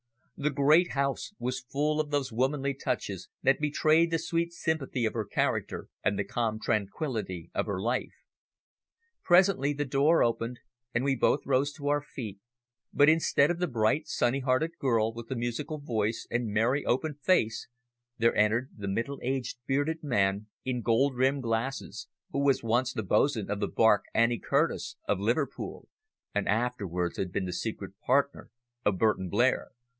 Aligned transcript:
The 0.35 0.49
great 0.49 0.93
house 0.93 1.35
was 1.37 1.59
full 1.71 1.99
of 2.01 2.09
those 2.09 2.31
womanly 2.33 2.73
touches 2.73 3.29
that 3.43 3.59
betrayed 3.59 4.09
the 4.09 4.17
sweet 4.17 4.51
sympathy 4.51 5.05
of 5.05 5.13
her 5.13 5.25
character 5.25 5.89
and 6.03 6.17
the 6.17 6.23
calm 6.23 6.59
tranquillity 6.59 7.51
of 7.53 7.67
her 7.67 7.79
life. 7.79 8.15
Presently 9.21 9.73
the 9.73 9.85
door 9.85 10.23
opened, 10.23 10.59
and 10.95 11.03
we 11.03 11.15
both 11.15 11.45
rose 11.45 11.71
to 11.73 11.89
our 11.89 12.01
feet, 12.01 12.39
but 12.91 13.07
instead 13.09 13.51
of 13.51 13.59
the 13.59 13.67
bright, 13.67 14.07
sunny 14.07 14.39
hearted 14.39 14.71
girl 14.79 15.13
with 15.13 15.27
the 15.27 15.35
musical 15.35 15.77
voice 15.77 16.25
and 16.31 16.47
merry, 16.51 16.83
open 16.83 17.13
face, 17.21 17.67
there 18.17 18.35
entered 18.35 18.71
the 18.75 18.87
middle 18.87 19.19
aged 19.21 19.59
bearded 19.67 20.01
man 20.01 20.47
in 20.65 20.81
gold 20.81 21.13
rimmed 21.13 21.43
glasses, 21.43 22.07
who 22.31 22.39
was 22.39 22.63
once 22.63 22.91
the 22.91 23.03
bo'sun 23.03 23.51
of 23.51 23.59
the 23.59 23.67
barque 23.67 24.05
Annie 24.15 24.39
Curtis 24.39 24.95
of 25.07 25.19
Liverpool, 25.19 25.87
and 26.33 26.47
afterwards 26.49 27.17
had 27.17 27.31
been 27.31 27.45
the 27.45 27.53
secret 27.53 27.93
partner 28.03 28.49
of 28.83 28.97
Burton 28.97 29.29
Blair. 29.29 29.69